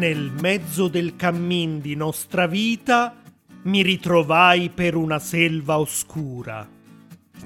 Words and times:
Nel 0.00 0.32
mezzo 0.40 0.88
del 0.88 1.14
cammin 1.14 1.78
di 1.78 1.94
nostra 1.94 2.46
vita 2.46 3.20
mi 3.64 3.82
ritrovai 3.82 4.70
per 4.70 4.94
una 4.94 5.18
selva 5.18 5.78
oscura. 5.78 6.66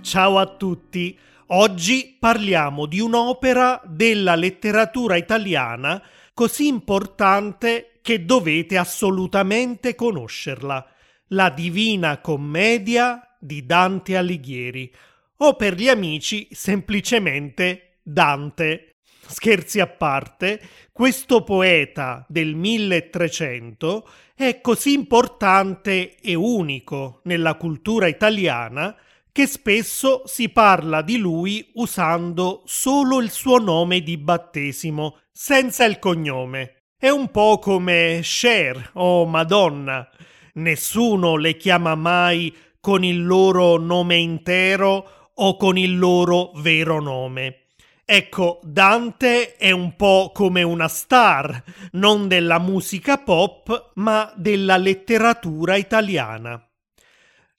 Ciao 0.01 0.39
a 0.39 0.47
tutti, 0.47 1.19
oggi 1.47 2.17
parliamo 2.17 2.87
di 2.87 3.01
un'opera 3.01 3.83
della 3.85 4.37
letteratura 4.37 5.17
italiana 5.17 6.01
così 6.33 6.69
importante 6.69 7.99
che 8.01 8.25
dovete 8.25 8.79
assolutamente 8.79 9.97
conoscerla, 9.97 10.87
la 11.31 11.51
Divina 11.51 12.21
Commedia 12.21 13.35
di 13.37 13.67
Dante 13.67 14.17
Alighieri, 14.17 14.95
o 15.39 15.57
per 15.57 15.75
gli 15.75 15.89
amici 15.89 16.47
semplicemente 16.53 17.99
Dante. 18.05 18.94
Scherzi 19.27 19.81
a 19.81 19.87
parte, 19.87 20.61
questo 20.93 21.43
poeta 21.43 22.25
del 22.29 22.55
1300 22.55 24.09
è 24.35 24.61
così 24.61 24.93
importante 24.93 26.17
e 26.21 26.35
unico 26.35 27.21
nella 27.25 27.55
cultura 27.55 28.07
italiana 28.07 28.97
che 29.33 29.47
spesso 29.49 30.23
si 30.27 30.49
parla 30.51 31.03
di 31.03 31.17
lui 31.17 31.71
usando 31.75 32.63
solo 32.67 33.21
il 33.21 33.31
suo 33.31 33.59
nome 33.59 34.01
di 34.01 34.17
battesimo, 34.17 35.19
senza 35.33 35.85
il 35.85 35.99
cognome. 35.99 36.83
È 36.97 37.09
un 37.09 37.31
po' 37.33 37.59
come 37.59 38.21
Cher 38.23 38.91
o 38.93 39.27
Madonna. 39.27 40.09
Nessuno 40.55 41.37
le 41.37 41.57
chiama 41.57 41.97
mai 41.97 42.55
con 42.79 43.03
il 43.03 43.27
loro 43.27 43.77
nome 43.77 44.17
intero 44.19 45.33
o 45.35 45.57
con 45.57 45.77
il 45.79 45.99
loro 45.99 46.53
vero 46.55 47.01
nome. 47.01 47.64
Ecco, 48.07 48.61
Dante 48.63 49.57
è 49.57 49.71
un 49.71 49.97
po' 49.97 50.31
come 50.35 50.63
una 50.63 50.89
star, 50.89 51.63
non 51.93 52.29
della 52.29 52.59
musica 52.59 53.17
pop, 53.17 53.93
ma 53.95 54.31
della 54.37 54.77
letteratura 54.77 55.77
italiana. 55.77 56.63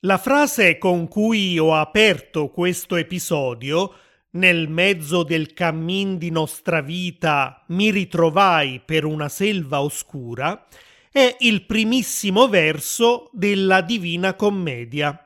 La 0.02 0.20
frase 0.20 0.78
con 0.78 1.08
cui 1.08 1.58
ho 1.58 1.74
aperto 1.74 2.50
questo 2.50 2.96
episodio, 2.96 3.92
nel 4.32 4.70
mezzo 4.70 5.24
del 5.24 5.52
cammin 5.54 6.20
di 6.20 6.30
nostra 6.30 6.82
vita 6.82 7.64
mi 7.70 7.90
ritrovai 7.90 8.82
per 8.86 9.04
una 9.04 9.30
selva 9.30 9.82
oscura, 9.82 10.68
è 11.12 11.38
il 11.40 11.66
primissimo 11.66 12.48
verso 12.48 13.32
della 13.32 13.82
Divina 13.82 14.36
Commedia. 14.36 15.25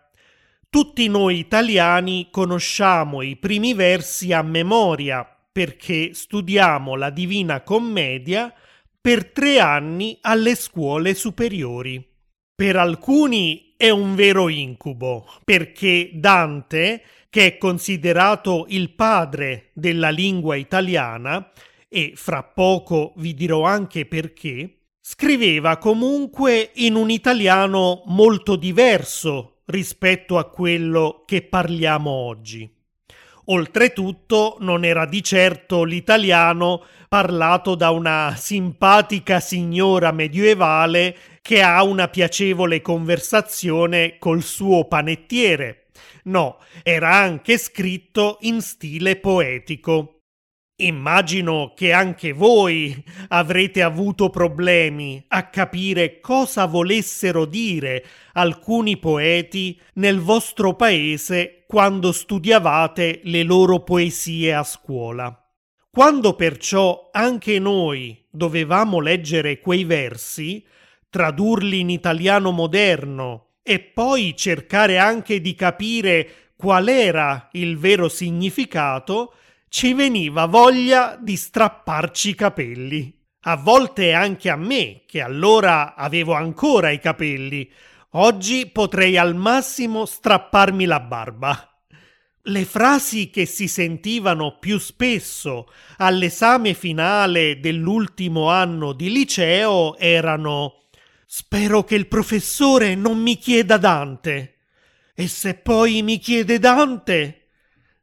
Tutti 0.71 1.07
noi 1.07 1.39
italiani 1.39 2.27
conosciamo 2.29 3.23
i 3.23 3.37
primi 3.37 3.73
versi 3.73 4.31
a 4.33 4.43
memoria 4.43 5.27
perché 5.51 6.13
studiamo 6.13 6.93
la 6.93 7.09
Divina 7.09 7.63
Commedia 7.63 8.53
per 9.01 9.31
tre 9.31 9.59
anni 9.59 10.19
alle 10.21 10.53
scuole 10.53 11.15
superiori. 11.15 12.07
Per 12.53 12.75
alcuni 12.75 13.73
è 13.77 13.89
un 13.89 14.13
vero 14.13 14.47
incubo, 14.47 15.25
perché 15.43 16.11
Dante, 16.13 17.01
che 17.31 17.47
è 17.47 17.57
considerato 17.57 18.67
il 18.69 18.91
padre 18.91 19.71
della 19.73 20.11
lingua 20.11 20.55
italiana, 20.55 21.51
e 21.87 22.13
fra 22.13 22.43
poco 22.43 23.13
vi 23.17 23.33
dirò 23.33 23.63
anche 23.63 24.05
perché, 24.05 24.81
scriveva 25.01 25.77
comunque 25.77 26.69
in 26.75 26.93
un 26.93 27.09
italiano 27.09 28.03
molto 28.05 28.55
diverso 28.55 29.55
rispetto 29.69 30.37
a 30.37 30.49
quello 30.49 31.23
che 31.25 31.41
parliamo 31.41 32.09
oggi. 32.09 32.69
Oltretutto 33.45 34.57
non 34.59 34.85
era 34.85 35.05
di 35.05 35.23
certo 35.23 35.83
l'italiano 35.83 36.83
parlato 37.07 37.73
da 37.73 37.89
una 37.89 38.35
simpatica 38.37 39.39
signora 39.39 40.11
medievale 40.11 41.15
che 41.41 41.63
ha 41.63 41.83
una 41.83 42.07
piacevole 42.09 42.81
conversazione 42.81 44.17
col 44.19 44.43
suo 44.43 44.85
panettiere. 44.85 45.87
No, 46.25 46.59
era 46.83 47.15
anche 47.15 47.57
scritto 47.57 48.37
in 48.41 48.61
stile 48.61 49.15
poetico. 49.15 50.18
Immagino 50.81 51.73
che 51.75 51.91
anche 51.91 52.31
voi 52.31 53.03
avrete 53.29 53.81
avuto 53.81 54.29
problemi 54.29 55.21
a 55.27 55.49
capire 55.49 56.21
cosa 56.21 56.67
volessero 56.67 57.43
dire 57.43 58.05
alcuni 58.33 58.95
poeti 58.95 59.77
nel 59.95 60.21
vostro 60.21 60.75
paese 60.75 61.65
quando 61.67 62.13
studiavate 62.13 63.19
le 63.23 63.43
loro 63.43 63.81
poesie 63.83 64.53
a 64.53 64.63
scuola. 64.63 65.33
Quando 65.91 66.35
perciò 66.35 67.09
anche 67.11 67.59
noi 67.59 68.25
dovevamo 68.29 69.01
leggere 69.01 69.59
quei 69.59 69.83
versi, 69.83 70.65
tradurli 71.09 71.81
in 71.81 71.89
italiano 71.89 72.51
moderno 72.51 73.47
e 73.63 73.81
poi 73.81 74.33
cercare 74.37 74.97
anche 74.97 75.41
di 75.41 75.55
capire 75.55 76.29
qual 76.55 76.87
era 76.87 77.49
il 77.51 77.77
vero 77.77 78.07
significato, 78.07 79.33
ci 79.69 79.93
veniva 79.93 80.45
voglia 80.45 81.17
di 81.21 81.37
strapparci 81.37 82.29
i 82.29 82.35
capelli. 82.35 83.15
A 83.41 83.55
volte 83.55 84.11
anche 84.13 84.49
a 84.49 84.55
me, 84.55 85.03
che 85.05 85.21
allora 85.21 85.95
avevo 85.95 86.33
ancora 86.33 86.89
i 86.89 86.99
capelli. 86.99 87.69
Oggi 88.13 88.67
potrei 88.67 89.17
al 89.17 89.35
massimo 89.35 90.05
strapparmi 90.05 90.85
la 90.85 90.99
barba. 90.99 91.63
Le 92.41 92.65
frasi 92.65 93.29
che 93.29 93.45
si 93.45 93.67
sentivano 93.67 94.57
più 94.57 94.79
spesso 94.79 95.71
all'esame 95.97 96.73
finale 96.73 97.59
dell'ultimo 97.59 98.49
anno 98.49 98.93
di 98.93 99.11
liceo 99.11 99.97
erano 99.97 100.79
Spero 101.31 101.83
che 101.83 101.93
il 101.93 102.07
professore 102.07 102.95
non 102.95 103.19
mi 103.19 103.37
chieda 103.37 103.77
Dante. 103.77 104.55
E 105.13 105.27
se 105.27 105.53
poi 105.53 106.01
mi 106.01 106.17
chiede 106.17 106.57
Dante, 106.57 107.38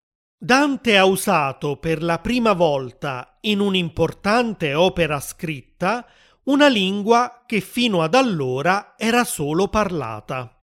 Dante 0.45 0.99
ha 0.99 1.05
usato 1.05 1.77
per 1.77 2.03
la 2.03 2.19
prima 2.19 2.53
volta 2.53 3.39
in 3.43 3.61
un'importante 3.61 4.75
opera 4.75 5.21
scritta 5.21 6.05
una 6.47 6.67
lingua 6.67 7.45
che 7.47 7.61
fino 7.61 8.03
ad 8.03 8.17
allora 8.17 8.95
era 8.97 9.23
solo 9.23 9.69
parlata. 9.69 10.61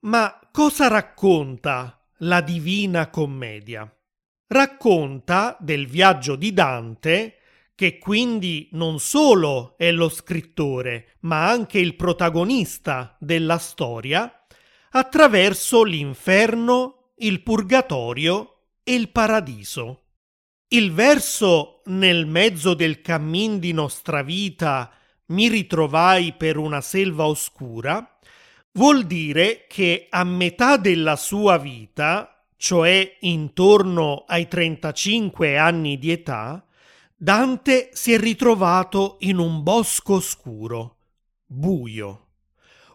Ma 0.00 0.38
cosa 0.52 0.88
racconta 0.88 2.06
la 2.18 2.42
Divina 2.42 3.08
Commedia? 3.08 3.90
Racconta 4.46 5.56
del 5.58 5.86
viaggio 5.86 6.36
di 6.36 6.52
Dante, 6.52 7.38
che 7.74 7.96
quindi 7.96 8.68
non 8.72 9.00
solo 9.00 9.72
è 9.78 9.90
lo 9.90 10.10
scrittore, 10.10 11.16
ma 11.20 11.48
anche 11.48 11.78
il 11.78 11.96
protagonista 11.96 13.16
della 13.18 13.56
storia, 13.56 14.44
attraverso 14.90 15.82
l'inferno, 15.82 17.12
il 17.16 17.42
purgatorio 17.42 18.53
il 18.84 19.10
paradiso. 19.10 20.02
Il 20.68 20.92
verso 20.92 21.82
nel 21.86 22.26
mezzo 22.26 22.74
del 22.74 23.00
cammin 23.00 23.58
di 23.58 23.72
nostra 23.72 24.22
vita 24.22 24.92
mi 25.26 25.48
ritrovai 25.48 26.34
per 26.34 26.56
una 26.56 26.80
selva 26.80 27.26
oscura 27.26 28.18
vuol 28.72 29.04
dire 29.04 29.66
che 29.68 30.06
a 30.10 30.24
metà 30.24 30.76
della 30.76 31.16
sua 31.16 31.58
vita, 31.58 32.44
cioè 32.56 33.18
intorno 33.20 34.24
ai 34.26 34.48
35 34.48 35.56
anni 35.56 35.98
di 35.98 36.10
età, 36.10 36.64
Dante 37.16 37.90
si 37.92 38.12
è 38.12 38.18
ritrovato 38.18 39.16
in 39.20 39.38
un 39.38 39.62
bosco 39.62 40.20
scuro, 40.20 40.96
buio. 41.46 42.23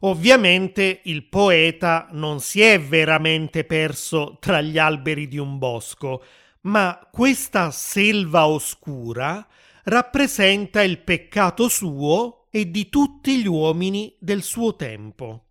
Ovviamente 0.02 1.02
il 1.04 1.26
poeta 1.26 2.08
non 2.12 2.40
si 2.40 2.62
è 2.62 2.80
veramente 2.80 3.66
perso 3.66 4.38
tra 4.40 4.62
gli 4.62 4.78
alberi 4.78 5.28
di 5.28 5.38
un 5.38 5.58
bosco, 5.58 6.24
ma 6.62 7.08
questa 7.12 7.72
selva 7.72 8.48
oscura 8.48 9.46
rappresenta 9.84 10.82
il 10.84 11.00
peccato 11.00 11.68
suo 11.68 12.48
e 12.50 12.70
di 12.72 12.90
tutti 12.90 13.42
gli 13.42 13.48
uomini 13.48 14.16
del 14.20 14.42
suo 14.42 14.76
tempo. 14.76 15.46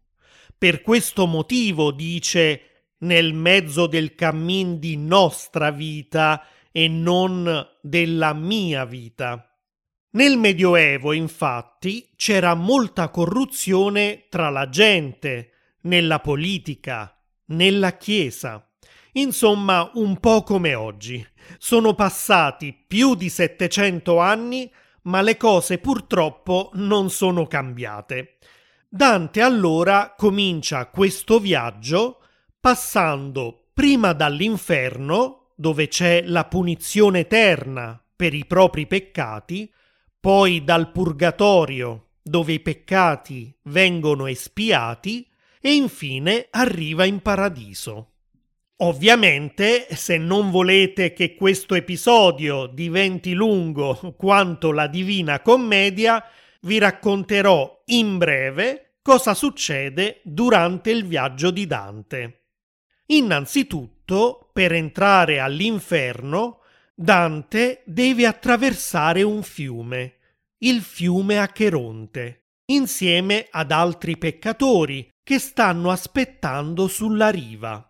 Per 0.57 0.81
questo 0.83 1.27
motivo 1.27 1.93
dice 1.93 2.63
nel 2.99 3.33
mezzo 3.33 3.87
del 3.87 4.15
cammin 4.15 4.79
di 4.79 4.97
nostra 4.97 5.71
vita 5.71 6.45
e 6.73 6.89
non 6.89 7.67
della 7.81 8.33
mia 8.33 8.85
vita. 8.85 9.48
Nel 10.11 10.39
Medioevo, 10.39 11.13
infatti, 11.13 12.09
c'era 12.17 12.55
molta 12.55 13.11
corruzione 13.11 14.25
tra 14.31 14.49
la 14.49 14.71
gente, 14.71 15.51
nella 15.83 16.19
politica, 16.21 17.15
nella 17.47 17.97
Chiesa. 17.99 18.67
Insomma, 19.13 19.91
un 19.95 20.19
po' 20.19 20.43
come 20.43 20.75
oggi. 20.75 21.25
Sono 21.59 21.95
passati 21.95 22.73
più 22.87 23.15
di 23.15 23.29
700 23.29 24.19
anni, 24.19 24.73
ma 25.03 25.21
le 25.21 25.37
cose 25.37 25.77
purtroppo 25.77 26.71
non 26.75 27.11
sono 27.11 27.47
cambiate. 27.47 28.39
Dante 28.89 29.43
allora 29.43 30.15
comincia 30.17 30.87
questo 30.87 31.39
viaggio 31.39 32.23
passando 32.59 33.69
prima 33.75 34.15
dall'inferno, 34.15 35.51
dove 35.55 35.89
c'è 35.89 36.23
la 36.25 36.47
punizione 36.47 37.21
eterna 37.21 38.03
per 38.17 38.33
i 38.33 38.47
propri 38.47 38.87
peccati, 38.87 39.71
poi 40.21 40.65
dal 40.65 40.91
purgatorio, 40.91 42.11
dove 42.23 42.53
i 42.53 42.61
peccati 42.61 43.57
vengono 43.65 44.27
espiati, 44.27 45.27
e 45.61 45.75
infine 45.75 46.49
arriva 46.51 47.05
in 47.05 47.21
paradiso. 47.21 48.13
Ovviamente, 48.81 49.89
se 49.91 50.19
non 50.19 50.51
volete 50.51 51.13
che 51.13 51.35
questo 51.35 51.75
episodio 51.75 52.67
diventi 52.67 53.33
lungo 53.33 54.15
quanto 54.17 54.71
la 54.71 54.87
Divina 54.87 55.41
Commedia, 55.41 56.25
vi 56.61 56.79
racconterò 56.79 57.83
in 57.87 58.19
breve 58.19 58.99
cosa 59.03 59.35
succede 59.35 60.21
durante 60.23 60.91
il 60.91 61.07
viaggio 61.07 61.51
di 61.51 61.67
Dante. 61.67 62.43
Innanzitutto, 63.07 64.51
per 64.53 64.73
entrare 64.73 65.41
all'inferno, 65.41 66.58
Dante 67.01 67.83
deve 67.87 68.27
attraversare 68.27 69.23
un 69.23 69.45
fiume, 69.45 70.17
il 70.65 70.81
fiume 70.81 71.39
Acheronte, 71.39 72.47
insieme 72.73 73.47
ad 73.53 73.71
altri 73.71 74.19
peccatori 74.19 75.09
che 75.23 75.39
stanno 75.39 75.93
aspettando 75.93 76.89
sulla 76.89 77.29
riva. 77.29 77.89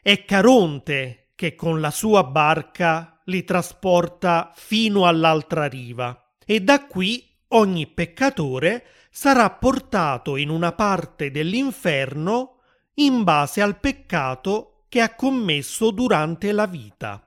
È 0.00 0.24
Caronte 0.24 1.32
che 1.34 1.56
con 1.56 1.80
la 1.80 1.90
sua 1.90 2.22
barca 2.22 3.20
li 3.24 3.42
trasporta 3.42 4.52
fino 4.54 5.08
all'altra 5.08 5.66
riva 5.66 6.36
e 6.46 6.60
da 6.60 6.86
qui 6.86 7.28
ogni 7.48 7.88
peccatore 7.88 8.86
sarà 9.10 9.50
portato 9.50 10.36
in 10.36 10.50
una 10.50 10.70
parte 10.70 11.32
dell'inferno 11.32 12.60
in 12.94 13.24
base 13.24 13.60
al 13.60 13.80
peccato 13.80 14.84
che 14.88 15.00
ha 15.00 15.16
commesso 15.16 15.90
durante 15.90 16.52
la 16.52 16.66
vita. 16.66 17.24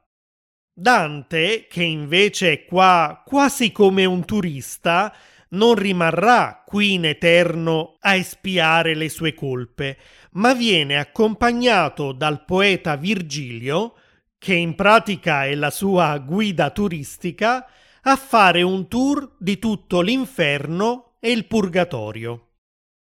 Dante, 0.75 1.67
che 1.69 1.83
invece 1.83 2.51
è 2.51 2.65
qua 2.65 3.21
quasi 3.23 3.71
come 3.71 4.05
un 4.05 4.25
turista, 4.25 5.13
non 5.49 5.75
rimarrà 5.75 6.63
qui 6.65 6.93
in 6.93 7.05
eterno 7.05 7.97
a 7.99 8.15
espiare 8.15 8.95
le 8.95 9.07
sue 9.07 9.35
colpe, 9.35 9.97
ma 10.31 10.55
viene 10.55 10.97
accompagnato 10.97 12.11
dal 12.11 12.43
poeta 12.43 12.95
Virgilio, 12.95 13.93
che 14.39 14.55
in 14.55 14.73
pratica 14.73 15.45
è 15.45 15.53
la 15.53 15.69
sua 15.69 16.17
guida 16.17 16.71
turistica, 16.71 17.67
a 18.01 18.15
fare 18.15 18.63
un 18.63 18.87
tour 18.87 19.35
di 19.37 19.59
tutto 19.59 20.01
l'inferno 20.01 21.17
e 21.19 21.31
il 21.31 21.45
purgatorio. 21.45 22.47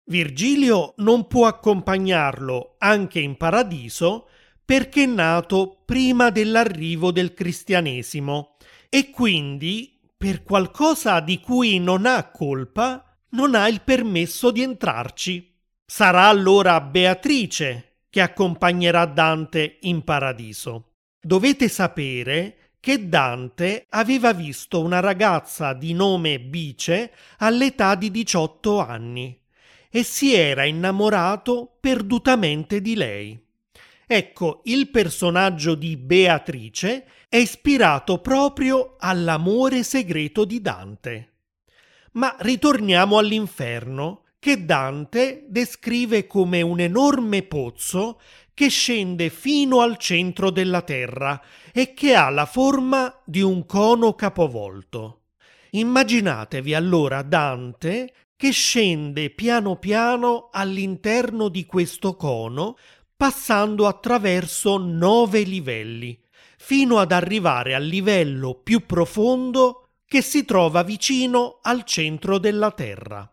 Virgilio 0.06 0.96
non 0.98 1.28
può 1.28 1.46
accompagnarlo 1.46 2.76
anche 2.80 3.20
in 3.20 3.38
paradiso 3.38 4.30
perché 4.72 5.04
è 5.04 5.06
nato 5.06 5.82
prima 5.84 6.30
dell'arrivo 6.30 7.12
del 7.12 7.34
cristianesimo 7.34 8.56
e 8.88 9.10
quindi, 9.10 10.00
per 10.16 10.44
qualcosa 10.44 11.20
di 11.20 11.42
cui 11.42 11.78
non 11.78 12.06
ha 12.06 12.32
colpa, 12.32 13.04
non 13.32 13.54
ha 13.54 13.68
il 13.68 13.82
permesso 13.82 14.50
di 14.50 14.62
entrarci. 14.62 15.60
Sarà 15.86 16.28
allora 16.28 16.80
Beatrice 16.80 18.04
che 18.10 18.22
accompagnerà 18.22 19.04
Dante 19.08 19.80
in 19.82 20.06
paradiso. 20.06 20.94
Dovete 21.20 21.68
sapere 21.68 22.76
che 22.80 23.10
Dante 23.10 23.88
aveva 23.90 24.32
visto 24.32 24.80
una 24.80 25.02
ragazza 25.02 25.74
di 25.74 25.92
nome 25.92 26.40
Bice 26.40 27.12
all'età 27.40 27.96
di 27.96 28.10
18 28.10 28.80
anni 28.80 29.38
e 29.90 30.04
si 30.04 30.34
era 30.34 30.64
innamorato 30.64 31.76
perdutamente 31.82 32.80
di 32.80 32.96
lei. 32.96 33.50
Ecco, 34.14 34.60
il 34.66 34.90
personaggio 34.90 35.74
di 35.74 35.96
Beatrice 35.96 37.06
è 37.30 37.38
ispirato 37.38 38.20
proprio 38.20 38.98
all'amore 39.00 39.84
segreto 39.84 40.44
di 40.44 40.60
Dante. 40.60 41.30
Ma 42.16 42.36
ritorniamo 42.40 43.18
all'inferno, 43.18 44.24
che 44.38 44.66
Dante 44.66 45.46
descrive 45.48 46.28
come 46.28 46.62
un 46.62 46.82
enorme 46.82 47.44
pozzo 47.44 48.20
che 48.54 48.68
scende 48.68 49.30
fino 49.30 49.80
al 49.80 49.96
centro 49.96 50.50
della 50.50 50.82
terra 50.82 51.42
e 51.72 51.94
che 51.94 52.14
ha 52.14 52.30
la 52.30 52.46
forma 52.46 53.18
di 53.24 53.40
un 53.40 53.66
cono 53.66 54.14
capovolto. 54.14 55.22
Immaginatevi 55.70 56.74
allora 56.74 57.22
Dante 57.22 58.14
che 58.36 58.52
scende 58.52 59.30
piano 59.30 59.78
piano 59.78 60.50
all'interno 60.52 61.48
di 61.48 61.66
questo 61.66 62.16
cono 62.16 62.76
passando 63.22 63.86
attraverso 63.86 64.78
nove 64.78 65.44
livelli, 65.44 66.20
fino 66.58 66.98
ad 66.98 67.12
arrivare 67.12 67.76
al 67.76 67.84
livello 67.84 68.56
più 68.56 68.88
profondo 68.88 69.90
che 70.08 70.24
si 70.24 70.44
trova 70.44 70.82
vicino 70.82 71.60
al 71.62 71.84
centro 71.84 72.40
della 72.40 72.72
Terra. 72.72 73.32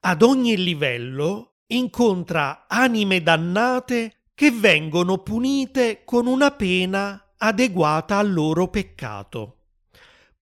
Ad 0.00 0.22
ogni 0.22 0.56
livello 0.56 1.56
incontra 1.66 2.64
anime 2.66 3.22
dannate 3.22 4.28
che 4.34 4.50
vengono 4.50 5.18
punite 5.18 6.04
con 6.06 6.26
una 6.26 6.50
pena 6.50 7.34
adeguata 7.36 8.16
al 8.16 8.32
loro 8.32 8.68
peccato. 8.68 9.56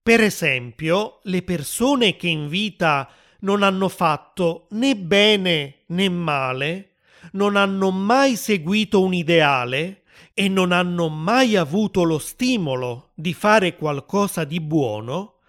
Per 0.01 0.21
esempio, 0.21 1.19
le 1.23 1.41
persone 1.41 2.15
che 2.15 2.29
in 2.29 2.47
vita 2.47 3.09
non 3.39 3.63
hanno 3.63 3.89
fatto 3.89 4.67
né 4.69 4.95
bene 4.95 5.79
né 5.87 6.07
male 6.07 6.90
non 7.33 7.55
hanno 7.55 7.91
mai 7.91 8.35
seguito 8.35 9.01
un 9.01 9.13
ideale 9.13 10.03
e 10.33 10.47
non 10.47 10.71
hanno 10.71 11.09
mai 11.09 11.55
avuto 11.55 12.03
lo 12.03 12.19
stimolo 12.19 13.11
di 13.15 13.33
fare 13.33 13.75
qualcosa 13.75 14.43
di 14.43 14.59
buono, 14.61 15.39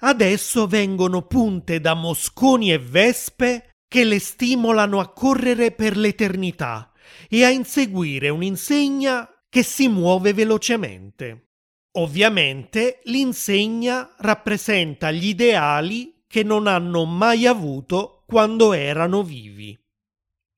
adesso 0.00 0.66
vengono 0.66 1.22
punte 1.22 1.80
da 1.80 1.94
mosconi 1.94 2.72
e 2.72 2.78
vespe 2.78 3.70
che 3.88 4.04
le 4.04 4.18
stimolano 4.18 5.00
a 5.00 5.12
correre 5.12 5.70
per 5.70 5.96
l'eternità 5.96 6.92
e 7.28 7.44
a 7.44 7.50
inseguire 7.50 8.28
un'insegna 8.28 9.28
che 9.48 9.62
si 9.62 9.88
muove 9.88 10.32
velocemente. 10.32 11.50
Ovviamente 11.96 13.00
l'insegna 13.04 14.14
rappresenta 14.18 15.12
gli 15.12 15.28
ideali 15.28 16.24
che 16.26 16.42
non 16.42 16.66
hanno 16.66 17.04
mai 17.04 17.46
avuto 17.46 18.24
quando 18.26 18.72
erano 18.72 19.22
vivi. 19.22 19.78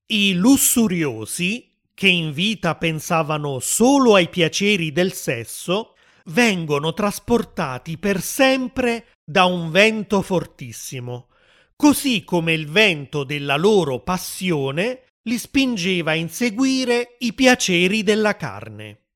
I 0.08 0.34
lussuriosi, 0.34 1.68
che 1.92 2.06
in 2.06 2.32
vita 2.32 2.76
pensavano 2.76 3.58
solo 3.58 4.14
ai 4.14 4.28
piaceri 4.28 4.92
del 4.92 5.12
sesso, 5.12 5.96
vengono 6.26 6.92
trasportati 6.92 7.98
per 7.98 8.20
sempre 8.20 9.06
da 9.24 9.46
un 9.46 9.72
vento 9.72 10.22
fortissimo, 10.22 11.28
così 11.74 12.22
come 12.22 12.52
il 12.52 12.68
vento 12.68 13.24
della 13.24 13.56
loro 13.56 13.98
passione 13.98 15.06
li 15.22 15.38
spingeva 15.38 16.12
a 16.12 16.14
inseguire 16.14 17.16
i 17.18 17.32
piaceri 17.32 18.04
della 18.04 18.36
carne. 18.36 19.06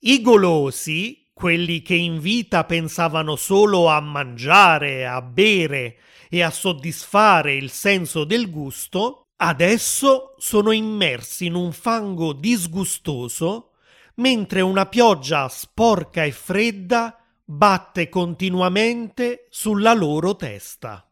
I 0.00 0.20
golosi, 0.20 1.28
quelli 1.32 1.80
che 1.80 1.94
in 1.94 2.18
vita 2.18 2.64
pensavano 2.64 3.36
solo 3.36 3.86
a 3.86 4.00
mangiare, 4.00 5.06
a 5.06 5.22
bere 5.22 5.98
e 6.28 6.42
a 6.42 6.50
soddisfare 6.50 7.54
il 7.54 7.70
senso 7.70 8.24
del 8.24 8.50
gusto, 8.50 9.26
adesso 9.42 10.34
sono 10.38 10.70
immersi 10.70 11.46
in 11.46 11.54
un 11.54 11.72
fango 11.72 12.32
disgustoso 12.32 13.70
mentre 14.16 14.60
una 14.60 14.86
pioggia 14.86 15.48
sporca 15.48 16.24
e 16.24 16.32
fredda 16.32 17.16
batte 17.42 18.08
continuamente 18.10 19.46
sulla 19.48 19.94
loro 19.94 20.36
testa. 20.36 21.04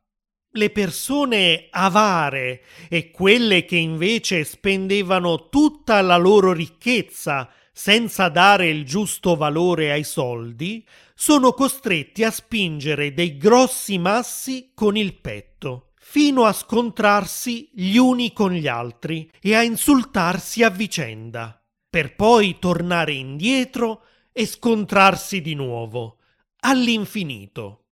Le 0.52 0.70
persone 0.70 1.68
avare 1.70 2.62
e 2.88 3.10
quelle 3.10 3.64
che 3.64 3.76
invece 3.76 4.44
spendevano 4.44 5.48
tutta 5.48 6.00
la 6.02 6.16
loro 6.16 6.52
ricchezza 6.52 7.50
senza 7.72 8.28
dare 8.28 8.68
il 8.68 8.84
giusto 8.84 9.36
valore 9.36 9.90
ai 9.92 10.04
soldi, 10.04 10.86
sono 11.14 11.52
costretti 11.52 12.24
a 12.24 12.30
spingere 12.30 13.14
dei 13.14 13.36
grossi 13.36 13.98
massi 13.98 14.72
con 14.74 14.96
il 14.96 15.14
petto, 15.14 15.87
fino 16.10 16.46
a 16.46 16.54
scontrarsi 16.54 17.68
gli 17.70 17.98
uni 17.98 18.32
con 18.32 18.50
gli 18.52 18.66
altri 18.66 19.30
e 19.42 19.54
a 19.54 19.62
insultarsi 19.62 20.62
a 20.62 20.70
vicenda, 20.70 21.62
per 21.86 22.16
poi 22.16 22.56
tornare 22.58 23.12
indietro 23.12 24.04
e 24.32 24.46
scontrarsi 24.46 25.42
di 25.42 25.52
nuovo 25.52 26.16
all'infinito. 26.60 27.88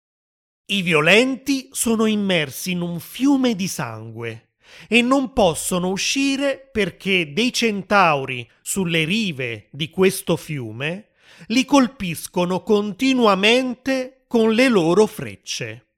I 0.66 0.82
violenti 0.82 1.70
sono 1.72 2.06
immersi 2.06 2.70
in 2.70 2.82
un 2.82 3.00
fiume 3.00 3.56
di 3.56 3.66
sangue 3.66 4.52
e 4.86 5.02
non 5.02 5.32
possono 5.32 5.88
uscire 5.88 6.70
perché 6.72 7.32
dei 7.32 7.52
centauri 7.52 8.48
sulle 8.62 9.02
rive 9.02 9.66
di 9.72 9.90
questo 9.90 10.36
fiume 10.36 11.08
li 11.48 11.64
colpiscono 11.64 12.62
continuamente 12.62 14.22
con 14.28 14.52
le 14.52 14.68
loro 14.68 15.06
frecce. 15.06 15.88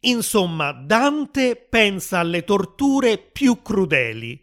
Insomma, 0.00 0.72
Dante 0.72 1.56
pensa 1.56 2.20
alle 2.20 2.44
torture 2.44 3.18
più 3.18 3.62
crudeli. 3.62 4.40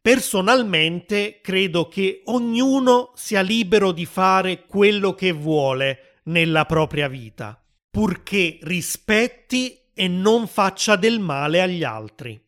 Personalmente 0.00 1.40
credo 1.42 1.88
che 1.88 2.22
ognuno 2.26 3.12
sia 3.14 3.40
libero 3.40 3.92
di 3.92 4.06
fare 4.06 4.66
quello 4.66 5.14
che 5.14 5.32
vuole 5.32 6.20
nella 6.24 6.64
propria 6.64 7.08
vita, 7.08 7.62
purché 7.90 8.58
rispetti 8.62 9.78
e 9.94 10.08
non 10.08 10.46
faccia 10.46 10.96
del 10.96 11.20
male 11.20 11.60
agli 11.60 11.84
altri. 11.84 12.42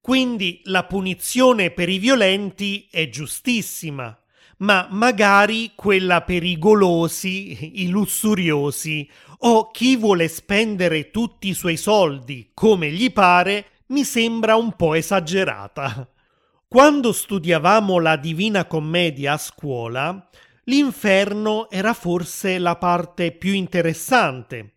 Quindi 0.00 0.60
la 0.64 0.84
punizione 0.84 1.70
per 1.70 1.88
i 1.88 1.98
violenti 1.98 2.86
è 2.90 3.08
giustissima, 3.08 4.18
ma 4.64 4.88
magari 4.90 5.72
quella 5.74 6.22
per 6.22 6.42
i 6.42 6.58
golosi, 6.58 7.82
i 7.82 7.88
lussuriosi 7.88 9.06
o 9.40 9.70
chi 9.70 9.94
vuole 9.96 10.26
spendere 10.28 11.10
tutti 11.10 11.48
i 11.48 11.54
suoi 11.54 11.76
soldi 11.76 12.50
come 12.54 12.90
gli 12.90 13.12
pare 13.12 13.66
mi 13.88 14.04
sembra 14.04 14.56
un 14.56 14.72
po' 14.72 14.94
esagerata. 14.94 16.08
Quando 16.66 17.12
studiavamo 17.12 17.98
la 17.98 18.16
Divina 18.16 18.64
Commedia 18.64 19.34
a 19.34 19.38
scuola, 19.38 20.30
l'inferno 20.64 21.68
era 21.70 21.92
forse 21.92 22.58
la 22.58 22.76
parte 22.76 23.32
più 23.32 23.52
interessante. 23.52 24.73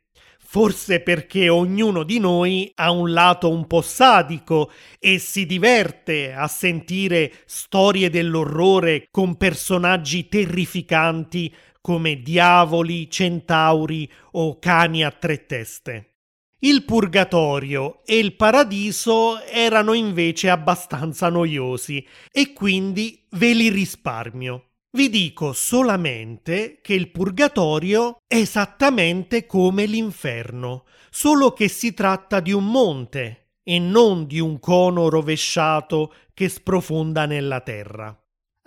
Forse 0.50 1.02
perché 1.02 1.50
ognuno 1.50 2.04
di 2.04 2.20
noi 2.20 2.72
ha 2.76 2.90
un 2.90 3.12
lato 3.12 3.50
un 3.50 3.68
po' 3.68 3.82
sadico 3.82 4.72
e 4.98 5.20
si 5.20 5.46
diverte 5.46 6.32
a 6.32 6.48
sentire 6.48 7.34
storie 7.46 8.10
dell'orrore 8.10 9.10
con 9.12 9.36
personaggi 9.36 10.30
terrificanti 10.30 11.54
come 11.82 12.22
diavoli, 12.22 13.12
centauri 13.12 14.10
o 14.32 14.58
cani 14.58 15.04
a 15.04 15.12
tre 15.12 15.46
teste. 15.46 16.14
Il 16.60 16.86
purgatorio 16.86 18.06
e 18.06 18.18
il 18.18 18.34
paradiso 18.38 19.42
erano 19.44 19.92
invece 19.92 20.50
abbastanza 20.50 21.28
noiosi 21.28 22.04
e 22.32 22.54
quindi 22.54 23.22
ve 23.32 23.54
li 23.54 23.70
risparmio. 23.70 24.68
Vi 24.90 25.10
dico 25.10 25.52
solamente 25.52 26.80
che 26.82 26.94
il 26.94 27.12
purgatorio 27.12 28.22
è 28.26 28.36
esattamente 28.36 29.46
come 29.46 29.86
l'inferno, 29.86 30.86
solo 31.10 31.52
che 31.52 31.68
si 31.68 31.94
tratta 31.94 32.40
di 32.40 32.54
un 32.54 32.66
monte 32.66 33.50
e 33.64 33.80
non 33.80 34.28
di 34.28 34.40
un 34.40 34.60
cono 34.60 35.10
rovesciato 35.10 36.14
che 36.34 36.48
sprofonda 36.48 37.26
nella 37.26 37.60
terra. 37.60 38.18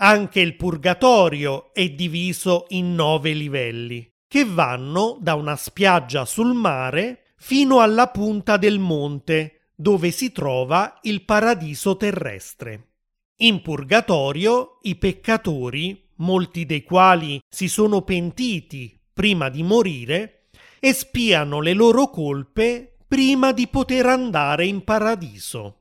Anche 0.03 0.41
il 0.41 0.57
purgatorio 0.57 1.73
è 1.73 1.89
diviso 1.89 2.67
in 2.69 2.95
nove 2.95 3.33
livelli, 3.33 4.07
che 4.29 4.45
vanno 4.45 5.17
da 5.21 5.35
una 5.35 5.57
spiaggia 5.57 6.27
sul 6.27 6.53
mare 6.53 7.33
fino 7.37 7.81
alla 7.81 8.09
punta 8.09 8.59
del 8.59 8.79
monte, 8.79 9.71
dove 9.75 10.11
si 10.11 10.33
trova 10.33 10.99
il 11.03 11.25
paradiso 11.25 11.97
terrestre. 11.97 12.89
In 13.37 13.63
purgatorio 13.63 14.79
i 14.83 14.97
peccatori 14.97 16.10
molti 16.21 16.65
dei 16.65 16.83
quali 16.83 17.41
si 17.49 17.69
sono 17.69 18.03
pentiti 18.03 18.99
prima 19.13 19.49
di 19.49 19.63
morire, 19.63 20.49
espiano 20.79 21.61
le 21.61 21.75
loro 21.75 22.09
colpe 22.09 22.97
prima 23.07 23.53
di 23.53 23.69
poter 23.69 24.07
andare 24.07 24.67
in 24.67 24.83
paradiso. 24.83 25.81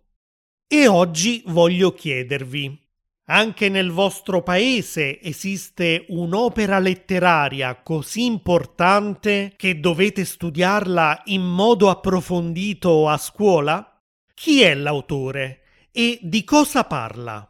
E 0.68 0.88
oggi 0.88 1.44
voglio 1.48 1.94
chiedervi, 1.94 2.88
anche 3.26 3.70
nel 3.70 3.92
vostro 3.92 4.42
paese 4.42 5.22
esiste 5.22 6.06
un'opera 6.10 6.80
letteraria 6.80 7.82
così 7.82 8.26
importante 8.26 9.54
che 9.56 9.80
dovete 9.80 10.26
studiarla 10.26 11.22
in 11.26 11.44
modo 11.44 11.90
approfondito 11.90 13.08
a 13.08 13.18
scuola? 13.18 14.02
Chi 14.34 14.62
è 14.62 14.74
l'autore 14.74 15.62
e 15.92 16.20
di 16.22 16.44
cosa 16.44 16.84
parla? 16.84 17.50